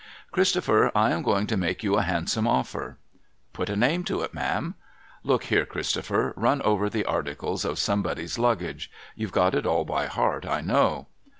[0.31, 2.97] 'Christopher, I am going to make you a handsome offer.''
[3.53, 4.73] Put a name to it, ma'am.''
[5.23, 6.33] Look here, Christopher.
[6.35, 8.89] Run over the articles of Somebody's Luggage.
[9.15, 11.05] You've got it all by heart, I know.'